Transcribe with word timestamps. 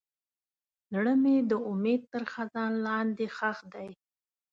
زړه 0.93 1.13
مې 1.23 1.35
د 1.49 1.51
امید 1.71 2.01
تر 2.13 2.23
خزان 2.31 2.71
لاندې 2.85 3.25
ښخ 3.35 3.57
دی. 3.73 3.89